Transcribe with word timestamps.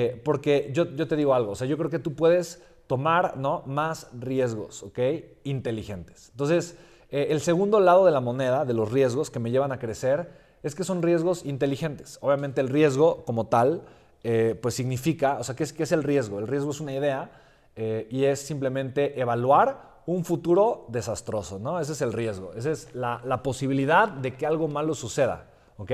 Eh, 0.00 0.16
porque 0.24 0.70
yo, 0.72 0.94
yo, 0.94 1.08
te 1.08 1.16
digo 1.16 1.34
algo, 1.34 1.50
o 1.50 1.54
sea, 1.56 1.66
yo 1.66 1.76
creo 1.76 1.90
que 1.90 1.98
tú 1.98 2.14
puedes 2.14 2.62
tomar 2.86 3.36
¿no? 3.36 3.64
más 3.66 4.06
riesgos, 4.16 4.84
¿ok? 4.84 4.96
Inteligentes. 5.42 6.28
Entonces, 6.30 6.76
eh, 7.10 7.26
el 7.30 7.40
segundo 7.40 7.80
lado 7.80 8.06
de 8.06 8.12
la 8.12 8.20
moneda, 8.20 8.64
de 8.64 8.74
los 8.74 8.92
riesgos 8.92 9.28
que 9.28 9.40
me 9.40 9.50
llevan 9.50 9.72
a 9.72 9.80
crecer, 9.80 10.30
es 10.62 10.76
que 10.76 10.84
son 10.84 11.02
riesgos 11.02 11.44
inteligentes. 11.44 12.16
Obviamente 12.20 12.60
el 12.60 12.68
riesgo 12.68 13.24
como 13.24 13.48
tal, 13.48 13.82
eh, 14.22 14.56
pues 14.62 14.74
significa, 14.74 15.36
o 15.40 15.42
sea, 15.42 15.56
¿qué 15.56 15.64
es, 15.64 15.72
¿qué 15.72 15.82
es, 15.82 15.90
el 15.90 16.04
riesgo? 16.04 16.38
El 16.38 16.46
riesgo 16.46 16.70
es 16.70 16.78
una 16.80 16.94
idea 16.94 17.32
y 18.08 18.24
es 18.24 18.38
simplemente 18.40 19.20
evaluar 19.20 20.02
un 20.06 20.24
futuro 20.24 20.86
desastroso, 20.90 21.58
¿no? 21.58 21.80
Ese 21.80 21.92
es 21.92 22.02
el 22.02 22.12
riesgo, 22.12 22.52
esa 22.54 22.70
es 22.70 22.94
la, 22.94 23.20
la 23.24 23.42
posibilidad 23.42 24.08
de 24.08 24.36
que 24.36 24.46
algo 24.46 24.68
malo 24.68 24.94
suceda, 24.94 25.48
¿ok? 25.76 25.92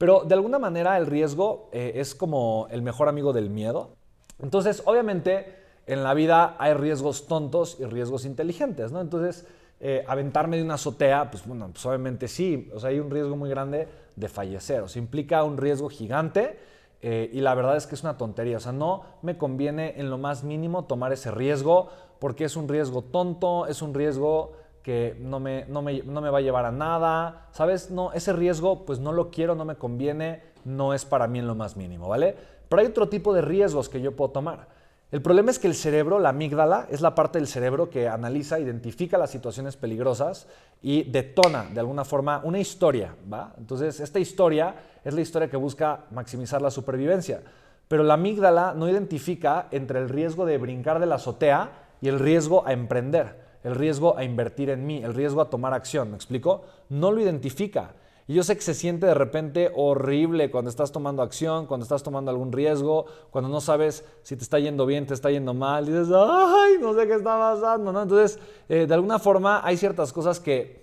Pero 0.00 0.24
de 0.24 0.32
alguna 0.32 0.58
manera 0.58 0.96
el 0.96 1.04
riesgo 1.04 1.68
eh, 1.72 1.92
es 1.96 2.14
como 2.14 2.68
el 2.70 2.80
mejor 2.80 3.10
amigo 3.10 3.34
del 3.34 3.50
miedo. 3.50 3.96
Entonces, 4.38 4.82
obviamente, 4.86 5.54
en 5.86 6.02
la 6.02 6.14
vida 6.14 6.56
hay 6.58 6.72
riesgos 6.72 7.26
tontos 7.26 7.76
y 7.78 7.84
riesgos 7.84 8.24
inteligentes, 8.24 8.92
¿no? 8.92 9.02
Entonces, 9.02 9.46
eh, 9.78 10.02
aventarme 10.08 10.56
de 10.56 10.62
una 10.62 10.74
azotea, 10.74 11.30
pues 11.30 11.46
bueno, 11.46 11.68
pues 11.70 11.84
obviamente 11.84 12.28
sí, 12.28 12.70
o 12.74 12.80
sea, 12.80 12.88
hay 12.88 12.98
un 12.98 13.10
riesgo 13.10 13.36
muy 13.36 13.50
grande 13.50 13.88
de 14.16 14.28
fallecer, 14.30 14.80
o 14.80 14.88
sea, 14.88 15.02
implica 15.02 15.44
un 15.44 15.58
riesgo 15.58 15.90
gigante 15.90 16.58
eh, 17.02 17.28
y 17.34 17.42
la 17.42 17.54
verdad 17.54 17.76
es 17.76 17.86
que 17.86 17.94
es 17.94 18.02
una 18.02 18.16
tontería, 18.16 18.56
o 18.56 18.60
sea, 18.60 18.72
no 18.72 19.04
me 19.20 19.36
conviene 19.36 20.00
en 20.00 20.08
lo 20.08 20.16
más 20.16 20.44
mínimo 20.44 20.86
tomar 20.86 21.12
ese 21.12 21.30
riesgo 21.30 21.90
porque 22.20 22.46
es 22.46 22.56
un 22.56 22.68
riesgo 22.68 23.02
tonto, 23.02 23.66
es 23.66 23.82
un 23.82 23.92
riesgo 23.92 24.52
que 24.82 25.16
no 25.20 25.40
me, 25.40 25.66
no 25.66 25.82
me, 25.82 26.02
no 26.02 26.20
me 26.20 26.30
va 26.30 26.38
a 26.38 26.42
llevar 26.42 26.64
a 26.64 26.72
nada, 26.72 27.48
¿sabes? 27.52 27.90
No, 27.90 28.12
ese 28.12 28.32
riesgo 28.32 28.84
pues 28.84 28.98
no 28.98 29.12
lo 29.12 29.30
quiero, 29.30 29.54
no 29.54 29.64
me 29.64 29.76
conviene, 29.76 30.42
no 30.64 30.94
es 30.94 31.04
para 31.04 31.26
mí 31.26 31.38
en 31.38 31.46
lo 31.46 31.54
más 31.54 31.76
mínimo, 31.76 32.08
¿vale? 32.08 32.34
Pero 32.68 32.80
hay 32.80 32.88
otro 32.88 33.08
tipo 33.08 33.34
de 33.34 33.42
riesgos 33.42 33.88
que 33.88 34.00
yo 34.00 34.16
puedo 34.16 34.30
tomar. 34.30 34.68
El 35.10 35.22
problema 35.22 35.50
es 35.50 35.58
que 35.58 35.66
el 35.66 35.74
cerebro, 35.74 36.20
la 36.20 36.28
amígdala, 36.28 36.86
es 36.88 37.00
la 37.00 37.16
parte 37.16 37.38
del 37.38 37.48
cerebro 37.48 37.90
que 37.90 38.08
analiza, 38.08 38.60
identifica 38.60 39.18
las 39.18 39.30
situaciones 39.30 39.76
peligrosas 39.76 40.46
y 40.82 41.02
detona 41.02 41.64
de 41.64 41.80
alguna 41.80 42.04
forma 42.04 42.40
una 42.44 42.60
historia, 42.60 43.16
¿va? 43.30 43.52
Entonces, 43.58 43.98
esta 43.98 44.20
historia 44.20 44.74
es 45.04 45.12
la 45.12 45.20
historia 45.20 45.50
que 45.50 45.56
busca 45.56 46.04
maximizar 46.12 46.62
la 46.62 46.70
supervivencia. 46.70 47.42
Pero 47.88 48.04
la 48.04 48.14
amígdala 48.14 48.72
no 48.76 48.88
identifica 48.88 49.66
entre 49.72 49.98
el 49.98 50.08
riesgo 50.08 50.46
de 50.46 50.58
brincar 50.58 51.00
de 51.00 51.06
la 51.06 51.16
azotea 51.16 51.72
y 52.00 52.06
el 52.06 52.20
riesgo 52.20 52.64
a 52.64 52.72
emprender 52.72 53.49
el 53.64 53.74
riesgo 53.74 54.16
a 54.16 54.24
invertir 54.24 54.70
en 54.70 54.86
mí, 54.86 55.02
el 55.02 55.14
riesgo 55.14 55.40
a 55.40 55.50
tomar 55.50 55.74
acción, 55.74 56.10
¿me 56.10 56.16
explico? 56.16 56.62
No 56.88 57.10
lo 57.10 57.20
identifica. 57.20 57.94
Y 58.26 58.34
yo 58.34 58.44
sé 58.44 58.54
que 58.54 58.62
se 58.62 58.74
siente 58.74 59.06
de 59.06 59.14
repente 59.14 59.72
horrible 59.74 60.52
cuando 60.52 60.70
estás 60.70 60.92
tomando 60.92 61.20
acción, 61.20 61.66
cuando 61.66 61.82
estás 61.82 62.04
tomando 62.04 62.30
algún 62.30 62.52
riesgo, 62.52 63.06
cuando 63.30 63.50
no 63.50 63.60
sabes 63.60 64.04
si 64.22 64.36
te 64.36 64.44
está 64.44 64.60
yendo 64.60 64.86
bien, 64.86 65.04
te 65.04 65.14
está 65.14 65.32
yendo 65.32 65.52
mal, 65.52 65.88
y 65.88 65.90
dices, 65.90 66.14
ay, 66.14 66.74
no 66.80 66.94
sé 66.94 67.08
qué 67.08 67.14
está 67.14 67.36
pasando, 67.36 67.92
¿no? 67.92 68.02
Entonces, 68.02 68.38
eh, 68.68 68.86
de 68.86 68.94
alguna 68.94 69.18
forma 69.18 69.66
hay 69.66 69.76
ciertas 69.76 70.12
cosas 70.12 70.38
que, 70.38 70.79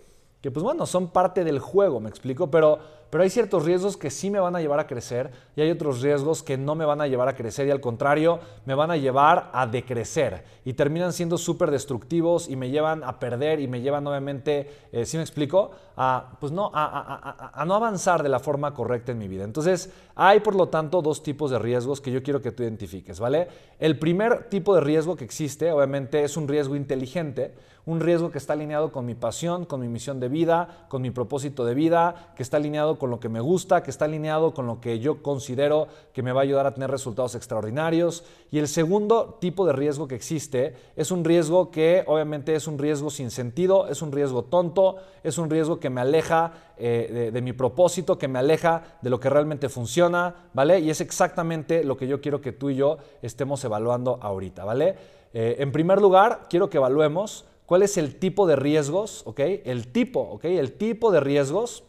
que, 0.47 0.51
pues 0.51 0.63
bueno, 0.63 0.85
son 0.85 1.09
parte 1.09 1.43
del 1.43 1.59
juego, 1.59 1.99
¿me 1.99 2.07
explico? 2.07 2.49
Pero 2.49 2.79
pero 3.09 3.23
hay 3.23 3.29
ciertos 3.29 3.63
riesgos 3.63 3.95
que 3.95 4.09
sí 4.09 4.29
me 4.29 4.39
van 4.39 4.55
a 4.55 4.59
llevar 4.59 4.79
a 4.79 4.87
crecer 4.87 5.31
y 5.55 5.61
hay 5.61 5.71
otros 5.71 6.01
riesgos 6.01 6.43
que 6.43 6.57
no 6.57 6.75
me 6.75 6.83
van 6.83 6.99
a 6.99 7.07
llevar 7.07 7.29
a 7.29 7.35
crecer 7.35 7.67
y 7.67 7.71
al 7.71 7.79
contrario 7.79 8.39
me 8.65 8.75
van 8.75 8.91
a 8.91 8.97
llevar 8.97 9.49
a 9.53 9.65
decrecer 9.65 10.43
y 10.65 10.73
terminan 10.73 11.13
siendo 11.13 11.37
súper 11.37 11.71
destructivos 11.71 12.49
y 12.49 12.57
me 12.57 12.69
llevan 12.69 13.03
a 13.05 13.17
perder 13.19 13.61
y 13.61 13.67
me 13.67 13.79
llevan 13.79 14.05
obviamente, 14.07 14.69
eh, 14.91 15.05
¿sí 15.05 15.15
me 15.15 15.23
explico? 15.23 15.71
A, 15.95 16.37
pues 16.39 16.51
no, 16.51 16.69
a, 16.73 17.63
no 17.65 17.75
avanzar 17.75 18.23
de 18.23 18.29
la 18.29 18.39
forma 18.39 18.73
correcta 18.73 19.13
en 19.13 19.17
mi 19.17 19.29
vida. 19.29 19.45
Entonces 19.45 19.89
hay 20.15 20.41
por 20.41 20.55
lo 20.55 20.67
tanto 20.67 21.01
dos 21.01 21.23
tipos 21.23 21.49
de 21.49 21.59
riesgos 21.59 22.01
que 22.01 22.11
yo 22.11 22.21
quiero 22.21 22.41
que 22.41 22.51
tú 22.51 22.63
identifiques, 22.63 23.21
¿vale? 23.21 23.47
El 23.79 23.97
primer 23.97 24.49
tipo 24.49 24.75
de 24.75 24.81
riesgo 24.81 25.15
que 25.15 25.23
existe 25.23 25.71
obviamente 25.71 26.23
es 26.23 26.35
un 26.35 26.47
riesgo 26.47 26.75
inteligente, 26.75 27.55
un 27.87 28.01
riesgo 28.01 28.31
que 28.31 28.37
está 28.37 28.51
alineado 28.51 28.91
con 28.91 29.05
mi 29.05 29.15
pasión, 29.15 29.65
con 29.65 29.79
mi 29.79 29.87
misión 29.87 30.19
de 30.19 30.27
vida, 30.27 30.85
con 30.89 31.01
mi 31.01 31.09
propósito 31.09 31.63
de 31.63 31.73
vida, 31.73 32.33
que 32.35 32.43
está 32.43 32.57
alineado 32.57 32.99
con 32.99 33.09
lo 33.09 33.21
que 33.21 33.29
me 33.29 33.39
gusta, 33.39 33.81
que 33.81 33.91
está 33.91 34.05
alineado 34.05 34.53
con 34.53 34.67
lo 34.67 34.81
que 34.81 34.99
yo 34.99 35.23
considero 35.23 35.87
que 36.11 36.21
me 36.21 36.33
va 36.33 36.41
a 36.41 36.43
ayudar 36.43 36.65
a 36.65 36.73
tener 36.73 36.91
resultados 36.91 37.33
extraordinarios. 37.35 38.25
Y 38.51 38.59
el 38.59 38.67
segundo 38.67 39.37
tipo 39.39 39.65
de 39.65 39.71
riesgo 39.71 40.05
que 40.05 40.15
existe 40.15 40.75
es 40.97 41.11
un 41.11 41.23
riesgo 41.23 41.71
que 41.71 42.03
obviamente 42.07 42.55
es 42.55 42.67
un 42.67 42.77
riesgo 42.77 43.09
sin 43.09 43.31
sentido, 43.31 43.87
es 43.87 44.01
un 44.01 44.11
riesgo 44.11 44.43
tonto, 44.43 44.97
es 45.23 45.37
un 45.37 45.49
riesgo 45.49 45.79
que 45.79 45.89
me 45.89 46.01
aleja 46.01 46.51
eh, 46.77 47.31
de, 47.33 47.41
mi 47.41 47.53
propósito, 47.53 48.17
que 48.17 48.27
me 48.27 48.39
aleja 48.39 48.97
de 49.01 49.09
lo 49.09 49.21
que 49.21 49.29
realmente 49.29 49.69
funciona, 49.69 50.49
¿vale? 50.53 50.81
Y 50.81 50.89
es 50.89 50.99
exactamente 50.99 51.85
lo 51.85 51.95
que 51.95 52.07
yo 52.07 52.19
quiero 52.19 52.41
que 52.41 52.51
tú 52.51 52.69
y 52.69 52.75
yo 52.75 52.97
estemos 53.21 53.63
evaluando 53.63 54.19
ahorita, 54.21 54.65
¿vale? 54.65 54.95
Eh, 55.33 55.55
en 55.59 55.71
primer 55.71 56.01
lugar, 56.01 56.47
quiero 56.49 56.69
que 56.69 56.77
evaluemos 56.77 57.45
cuál 57.67 57.83
es 57.83 57.97
el 57.97 58.15
tipo 58.15 58.47
de 58.47 58.55
riesgos, 58.55 59.21
¿ok? 59.25 59.41
El 59.65 59.91
tipo, 59.91 60.21
¿ok? 60.21 60.45
El 60.45 60.71
tipo 60.71 61.11
de 61.11 61.19
riesgos 61.19 61.83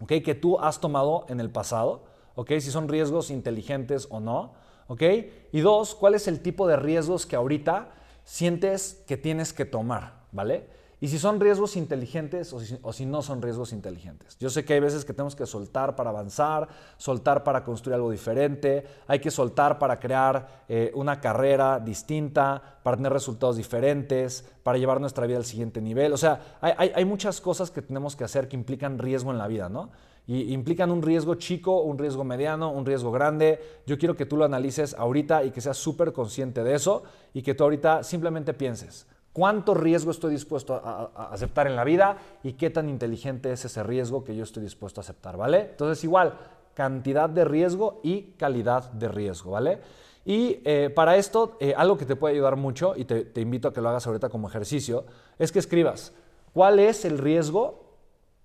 ¿okay? 0.00 0.22
que 0.22 0.34
tú 0.34 0.58
has 0.60 0.80
tomado 0.80 1.26
en 1.28 1.40
el 1.40 1.50
pasado, 1.50 2.04
¿okay? 2.36 2.60
si 2.60 2.70
son 2.70 2.88
riesgos 2.88 3.30
inteligentes 3.30 4.06
o 4.08 4.20
no. 4.20 4.52
¿okay? 4.86 5.48
Y 5.52 5.60
dos, 5.60 5.96
¿cuál 5.96 6.14
es 6.14 6.28
el 6.28 6.40
tipo 6.40 6.68
de 6.68 6.76
riesgos 6.76 7.26
que 7.26 7.34
ahorita 7.36 7.92
sientes 8.22 9.02
que 9.06 9.16
tienes 9.16 9.52
que 9.52 9.64
tomar? 9.64 10.22
¿Vale? 10.30 10.66
Y 11.04 11.08
si 11.08 11.18
son 11.18 11.38
riesgos 11.38 11.76
inteligentes 11.76 12.54
o 12.54 12.92
si, 12.94 13.04
no 13.04 13.20
son 13.20 13.42
riesgos 13.42 13.74
inteligentes. 13.74 14.38
Yo 14.38 14.48
sé 14.48 14.64
que 14.64 14.72
hay 14.72 14.80
veces 14.80 15.04
que 15.04 15.12
tenemos 15.12 15.36
que 15.36 15.44
soltar 15.44 15.96
para 15.96 16.08
avanzar, 16.08 16.66
soltar 16.96 17.44
para 17.44 17.62
construir 17.62 17.96
algo 17.96 18.10
diferente, 18.10 18.86
hay 19.06 19.18
que 19.18 19.30
soltar 19.30 19.78
para 19.78 20.00
crear 20.00 20.64
eh, 20.66 20.92
una 20.94 21.20
carrera 21.20 21.78
distinta, 21.78 22.78
para 22.82 22.96
tener 22.96 23.12
resultados 23.12 23.58
diferentes, 23.58 24.46
para 24.62 24.78
llevar 24.78 24.98
nuestra 24.98 25.26
vida 25.26 25.36
al 25.36 25.44
siguiente 25.44 25.82
nivel. 25.82 26.10
O 26.14 26.16
sea, 26.16 26.56
hay, 26.62 26.90
hay 26.94 27.04
muchas 27.04 27.38
cosas 27.42 27.70
que 27.70 27.82
tenemos 27.82 28.16
que 28.16 28.24
hacer 28.24 28.48
que 28.48 28.56
implican 28.56 28.98
riesgo 28.98 29.30
en 29.30 29.36
la 29.36 29.46
vida, 29.46 29.68
¿no? 29.68 29.90
y 30.26 30.54
implican 30.54 30.90
un 30.90 31.02
riesgo 31.02 31.34
chico, 31.34 31.82
un 31.82 31.98
riesgo 31.98 32.24
mediano, 32.24 32.72
un 32.72 32.86
riesgo 32.86 33.12
grande. 33.12 33.60
Yo 33.86 33.98
quiero 33.98 34.16
que 34.16 34.24
tú 34.24 34.38
lo 34.38 34.46
analices 34.46 34.94
ahorita 34.94 35.44
y 35.44 35.50
que 35.50 35.60
seas 35.60 35.76
súper 35.76 36.12
consciente 36.12 36.64
de 36.64 36.74
eso 36.74 37.02
y 37.34 37.42
que 37.42 37.54
tú 37.54 37.64
ahorita 37.64 38.02
simplemente 38.02 38.54
pienses, 38.54 39.06
cuánto 39.34 39.74
riesgo 39.74 40.12
estoy 40.12 40.30
dispuesto 40.30 40.74
a, 40.74 41.10
aceptar 41.32 41.66
en 41.66 41.76
la 41.76 41.84
vida 41.84 42.16
y 42.42 42.54
qué 42.54 42.70
tan 42.70 42.88
inteligente 42.88 43.52
es 43.52 43.66
ese 43.66 43.82
riesgo 43.82 44.24
que 44.24 44.34
yo 44.34 44.44
estoy 44.44 44.62
dispuesto 44.62 45.00
a 45.00 45.02
aceptar, 45.02 45.36
¿vale? 45.36 45.72
Entonces 45.72 46.02
igual, 46.04 46.38
cantidad 46.72 47.28
de 47.28 47.44
riesgo 47.44 48.00
y 48.02 48.22
calidad 48.38 48.90
de 48.92 49.08
riesgo, 49.08 49.50
¿vale? 49.50 49.80
Y 50.24 50.60
eh, 50.64 50.88
para 50.88 51.16
esto, 51.16 51.58
eh, 51.60 51.74
algo 51.76 51.98
que 51.98 52.06
te 52.06 52.16
puede 52.16 52.34
ayudar 52.34 52.56
mucho, 52.56 52.94
y 52.96 53.04
te, 53.04 53.24
te 53.24 53.40
invito 53.42 53.68
a 53.68 53.72
que 53.74 53.82
lo 53.82 53.90
hagas 53.90 54.06
ahorita 54.06 54.30
como 54.30 54.48
ejercicio, 54.48 55.04
es 55.38 55.52
que 55.52 55.58
escribas 55.58 56.14
cuál 56.54 56.78
es 56.78 57.04
el 57.04 57.18
riesgo, 57.18 57.98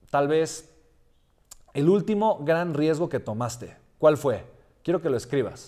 tal 0.09 0.27
vez 0.27 0.75
el 1.73 1.87
último 1.87 2.39
gran 2.43 2.73
riesgo 2.73 3.07
que 3.07 3.19
tomaste. 3.19 3.77
¿Cuál 3.99 4.17
fue? 4.17 4.43
Quiero 4.83 5.01
que 5.01 5.09
lo 5.09 5.17
escribas. 5.17 5.67